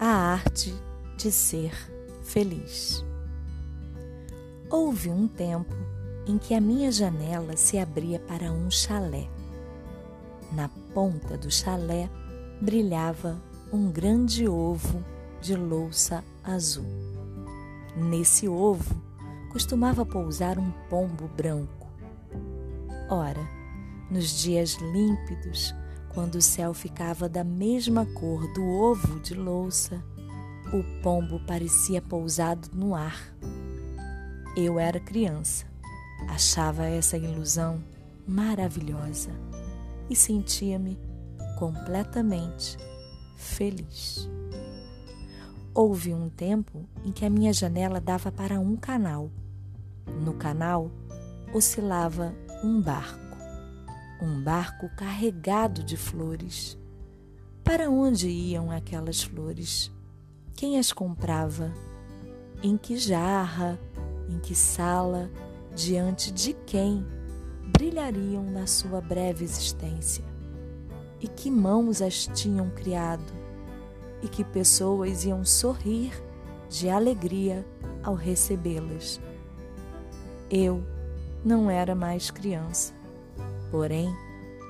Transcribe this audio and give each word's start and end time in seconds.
A 0.00 0.06
arte 0.06 0.72
de 1.16 1.32
ser 1.32 1.72
feliz. 2.22 3.04
Houve 4.70 5.10
um 5.10 5.26
tempo 5.26 5.74
em 6.24 6.38
que 6.38 6.54
a 6.54 6.60
minha 6.60 6.92
janela 6.92 7.56
se 7.56 7.80
abria 7.80 8.20
para 8.20 8.52
um 8.52 8.70
chalé. 8.70 9.28
Na 10.52 10.68
ponta 10.94 11.36
do 11.36 11.50
chalé 11.50 12.08
brilhava 12.62 13.42
um 13.72 13.90
grande 13.90 14.46
ovo 14.46 15.04
de 15.40 15.56
louça 15.56 16.22
azul. 16.44 16.86
Nesse 17.96 18.46
ovo 18.48 19.02
costumava 19.50 20.06
pousar 20.06 20.60
um 20.60 20.70
pombo 20.88 21.26
branco. 21.26 21.88
Ora, 23.10 23.44
nos 24.12 24.28
dias 24.40 24.74
límpidos, 24.74 25.74
quando 26.18 26.34
o 26.34 26.42
céu 26.42 26.74
ficava 26.74 27.28
da 27.28 27.44
mesma 27.44 28.04
cor 28.04 28.52
do 28.52 28.66
ovo 28.66 29.20
de 29.20 29.34
louça, 29.34 30.02
o 30.72 30.82
pombo 31.00 31.38
parecia 31.46 32.02
pousado 32.02 32.68
no 32.72 32.92
ar. 32.92 33.32
Eu 34.56 34.80
era 34.80 34.98
criança, 34.98 35.64
achava 36.28 36.86
essa 36.86 37.16
ilusão 37.16 37.80
maravilhosa 38.26 39.30
e 40.10 40.16
sentia-me 40.16 40.98
completamente 41.56 42.76
feliz. 43.36 44.28
Houve 45.72 46.12
um 46.12 46.28
tempo 46.28 46.84
em 47.04 47.12
que 47.12 47.24
a 47.24 47.30
minha 47.30 47.52
janela 47.52 48.00
dava 48.00 48.32
para 48.32 48.58
um 48.58 48.74
canal. 48.74 49.30
No 50.20 50.34
canal 50.34 50.90
oscilava 51.54 52.34
um 52.64 52.82
barco 52.82 53.27
um 54.20 54.42
barco 54.42 54.88
carregado 54.96 55.82
de 55.82 55.96
flores. 55.96 56.76
Para 57.62 57.88
onde 57.88 58.28
iam 58.28 58.70
aquelas 58.70 59.22
flores? 59.22 59.92
Quem 60.56 60.78
as 60.78 60.92
comprava? 60.92 61.72
Em 62.62 62.76
que 62.76 62.96
jarra, 62.96 63.78
em 64.28 64.38
que 64.40 64.54
sala, 64.54 65.30
diante 65.74 66.32
de 66.32 66.52
quem 66.52 67.06
brilhariam 67.72 68.42
na 68.42 68.66
sua 68.66 69.00
breve 69.00 69.44
existência? 69.44 70.24
E 71.20 71.28
que 71.28 71.50
mãos 71.50 72.02
as 72.02 72.26
tinham 72.26 72.70
criado? 72.70 73.32
E 74.20 74.28
que 74.28 74.42
pessoas 74.42 75.24
iam 75.24 75.44
sorrir 75.44 76.12
de 76.68 76.88
alegria 76.88 77.64
ao 78.02 78.14
recebê-las? 78.14 79.20
Eu 80.50 80.82
não 81.44 81.70
era 81.70 81.94
mais 81.94 82.32
criança 82.32 82.97
Porém, 83.70 84.14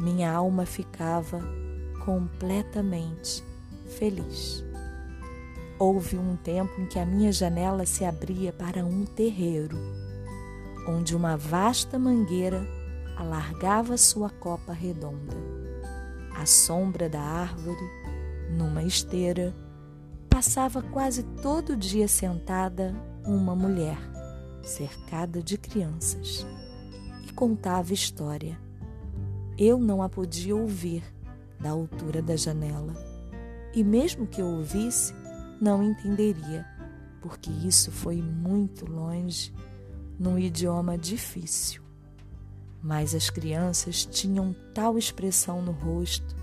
minha 0.00 0.32
alma 0.32 0.66
ficava 0.66 1.40
completamente 2.04 3.42
feliz. 3.98 4.64
Houve 5.78 6.16
um 6.16 6.36
tempo 6.36 6.80
em 6.80 6.86
que 6.86 6.98
a 6.98 7.06
minha 7.06 7.32
janela 7.32 7.84
se 7.86 8.04
abria 8.04 8.52
para 8.52 8.84
um 8.84 9.04
terreiro, 9.04 9.76
onde 10.88 11.16
uma 11.16 11.36
vasta 11.36 11.98
mangueira 11.98 12.64
alargava 13.16 13.96
sua 13.96 14.30
copa 14.30 14.72
redonda. 14.72 15.34
À 16.36 16.46
sombra 16.46 17.08
da 17.08 17.20
árvore, 17.20 17.90
numa 18.50 18.82
esteira, 18.82 19.54
passava 20.28 20.82
quase 20.82 21.22
todo 21.42 21.76
dia 21.76 22.06
sentada 22.06 22.94
uma 23.24 23.54
mulher, 23.54 23.98
cercada 24.62 25.42
de 25.42 25.56
crianças, 25.56 26.46
e 27.26 27.32
contava 27.32 27.92
história 27.92 28.63
eu 29.58 29.78
não 29.78 30.02
a 30.02 30.08
podia 30.08 30.54
ouvir 30.54 31.02
da 31.60 31.70
altura 31.70 32.20
da 32.20 32.36
janela. 32.36 32.92
E 33.74 33.82
mesmo 33.84 34.26
que 34.26 34.40
eu 34.40 34.46
ouvisse, 34.46 35.14
não 35.60 35.82
entenderia, 35.82 36.66
porque 37.20 37.50
isso 37.50 37.90
foi 37.90 38.20
muito 38.20 38.90
longe, 38.90 39.52
num 40.18 40.38
idioma 40.38 40.98
difícil. 40.98 41.82
Mas 42.82 43.14
as 43.14 43.30
crianças 43.30 44.04
tinham 44.04 44.54
tal 44.74 44.98
expressão 44.98 45.62
no 45.62 45.72
rosto 45.72 46.36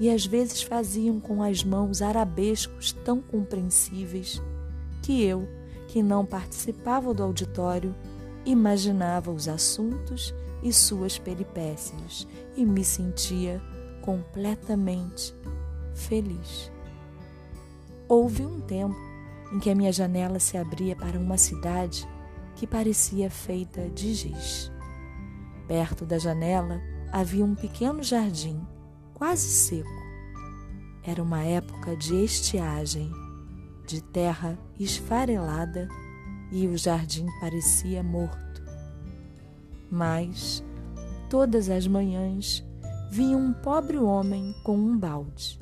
e 0.00 0.10
às 0.10 0.24
vezes 0.24 0.62
faziam 0.62 1.20
com 1.20 1.42
as 1.42 1.62
mãos 1.62 2.02
arabescos 2.02 2.92
tão 3.04 3.20
compreensíveis 3.20 4.42
que 5.02 5.22
eu, 5.22 5.48
que 5.88 6.02
não 6.02 6.24
participava 6.24 7.12
do 7.12 7.22
auditório, 7.22 7.94
imaginava 8.44 9.30
os 9.30 9.46
assuntos 9.46 10.34
e 10.64 10.72
suas 10.72 11.18
peripécias 11.18 12.26
e 12.56 12.64
me 12.64 12.82
sentia 12.82 13.62
completamente 14.00 15.34
feliz. 15.94 16.72
Houve 18.08 18.44
um 18.44 18.60
tempo 18.60 18.96
em 19.52 19.60
que 19.60 19.70
a 19.70 19.74
minha 19.74 19.92
janela 19.92 20.40
se 20.40 20.56
abria 20.56 20.96
para 20.96 21.18
uma 21.18 21.36
cidade 21.36 22.08
que 22.56 22.66
parecia 22.66 23.30
feita 23.30 23.88
de 23.90 24.14
giz. 24.14 24.72
Perto 25.68 26.04
da 26.06 26.18
janela 26.18 26.80
havia 27.12 27.44
um 27.44 27.54
pequeno 27.54 28.02
jardim, 28.02 28.66
quase 29.12 29.48
seco. 29.48 30.04
Era 31.02 31.22
uma 31.22 31.42
época 31.42 31.96
de 31.96 32.24
estiagem, 32.24 33.12
de 33.86 34.02
terra 34.02 34.58
esfarelada 34.78 35.88
e 36.50 36.66
o 36.66 36.76
jardim 36.76 37.26
parecia 37.40 38.02
morto. 38.02 38.43
Mas 39.94 40.60
todas 41.30 41.70
as 41.70 41.86
manhãs 41.86 42.64
vinha 43.12 43.36
um 43.36 43.52
pobre 43.52 43.96
homem 43.96 44.52
com 44.64 44.76
um 44.76 44.98
balde 44.98 45.56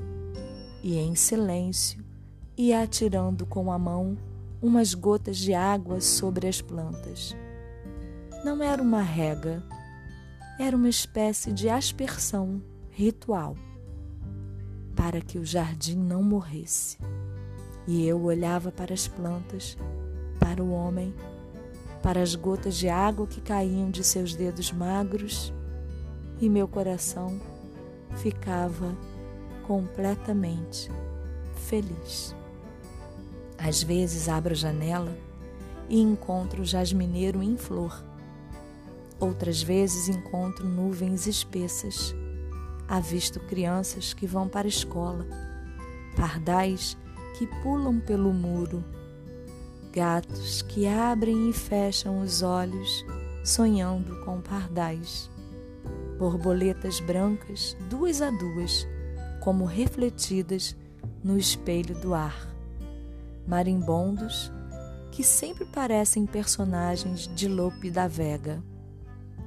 e, 0.81 0.97
em 0.97 1.13
silêncio, 1.13 2.03
ia 2.57 2.81
atirando 2.81 3.45
com 3.45 3.71
a 3.71 3.77
mão 3.77 4.17
umas 4.59 4.95
gotas 4.95 5.37
de 5.37 5.53
água 5.53 6.01
sobre 6.01 6.47
as 6.47 6.63
plantas. 6.63 7.35
Não 8.43 8.63
era 8.63 8.81
uma 8.81 9.03
rega, 9.03 9.63
era 10.59 10.75
uma 10.75 10.89
espécie 10.89 11.53
de 11.53 11.69
aspersão 11.69 12.59
ritual 12.89 13.55
para 14.95 15.21
que 15.21 15.37
o 15.37 15.45
jardim 15.45 15.95
não 15.95 16.23
morresse. 16.23 16.97
E 17.85 18.07
eu 18.07 18.19
olhava 18.23 18.71
para 18.71 18.95
as 18.95 19.07
plantas, 19.07 19.77
para 20.39 20.63
o 20.63 20.71
homem, 20.71 21.13
para 22.03 22.21
as 22.21 22.35
gotas 22.35 22.75
de 22.75 22.89
água 22.89 23.25
que 23.25 23.39
caíam 23.39 23.89
de 23.89 24.03
seus 24.03 24.35
dedos 24.35 24.73
magros 24.73 25.53
e 26.41 26.49
meu 26.49 26.67
coração 26.67 27.39
ficava 28.17 28.93
completamente 29.65 30.91
feliz. 31.55 32.35
Às 33.57 33.81
vezes 33.81 34.27
abro 34.27 34.51
a 34.51 34.55
janela 34.55 35.17
e 35.87 36.01
encontro 36.01 36.63
o 36.63 36.65
jasmineiro 36.65 37.41
em 37.41 37.55
flor. 37.55 38.03
Outras 39.17 39.63
vezes 39.63 40.09
encontro 40.09 40.67
nuvens 40.67 41.25
espessas. 41.25 42.13
Avisto 42.85 43.39
crianças 43.39 44.13
que 44.13 44.27
vão 44.27 44.49
para 44.49 44.67
a 44.67 44.69
escola, 44.69 45.25
pardais 46.17 46.97
que 47.37 47.47
pulam 47.61 48.01
pelo 48.01 48.33
muro, 48.33 48.83
gatos 49.93 50.63
que 50.63 50.87
abrem 50.87 51.51
e 51.51 51.53
fecham 51.53 52.21
os 52.21 52.41
olhos 52.41 53.05
sonhando 53.43 54.19
com 54.25 54.41
pardais 54.41 55.29
borboletas 56.17 56.99
brancas, 56.99 57.75
duas 57.89 58.21
a 58.21 58.31
duas, 58.31 58.87
como 59.39 59.65
refletidas 59.65 60.75
no 61.23 61.37
espelho 61.37 61.93
do 61.95 62.13
ar. 62.13 62.49
Marimbondos 63.47 64.51
que 65.11 65.23
sempre 65.23 65.65
parecem 65.65 66.25
personagens 66.25 67.27
de 67.35 67.47
Lope 67.47 67.91
da 67.91 68.07
Vega. 68.07 68.63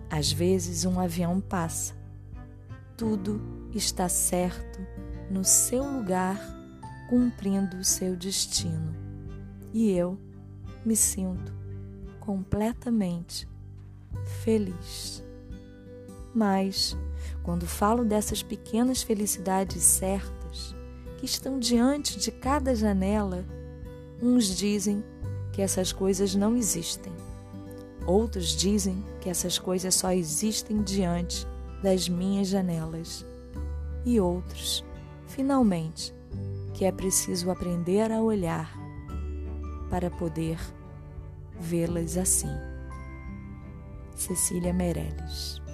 Às 0.09 0.31
vezes 0.31 0.85
um 0.85 1.01
avião 1.01 1.41
passa. 1.41 1.95
Tudo 2.97 3.41
está 3.75 4.09
certo 4.09 4.79
no 5.29 5.45
seu 5.45 5.83
lugar, 5.83 6.39
cumprindo 7.09 7.79
o 7.79 7.85
seu 7.85 8.15
destino. 8.15 8.95
E 9.73 9.91
eu 9.91 10.19
me 10.87 10.95
sinto 10.95 11.53
completamente 12.21 13.49
feliz. 14.45 15.23
Mas, 16.33 16.97
quando 17.43 17.67
falo 17.67 18.05
dessas 18.05 18.43
pequenas 18.43 19.03
felicidades 19.03 19.83
certas 19.83 20.75
que 21.19 21.27
estão 21.27 21.59
diante 21.59 22.19
de 22.19 22.31
cada 22.31 22.75
janela, 22.75 23.45
uns 24.23 24.57
dizem 24.57 25.05
que 25.53 25.61
essas 25.61 25.93
coisas 25.93 26.35
não 26.35 26.57
existem. 26.57 27.13
Outros 28.07 28.51
dizem 28.51 29.05
que 29.21 29.29
essas 29.29 29.59
coisas 29.59 29.95
só 29.95 30.13
existem 30.13 30.83
diante 30.83 31.45
das 31.83 32.09
minhas 32.09 32.47
janelas. 32.47 33.27
E 34.05 34.21
outros, 34.21 34.85
finalmente, 35.27 36.15
que 36.75 36.85
é 36.85 36.93
preciso 36.93 37.51
aprender 37.51 38.13
a 38.13 38.21
olhar 38.21 38.86
para 39.91 40.11
poder 40.11 40.59
vê-las 41.59 42.17
assim. 42.17 42.51
Cecília 44.15 44.73
Meirelles 44.73 45.66